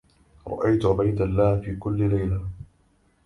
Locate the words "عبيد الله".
0.85-1.59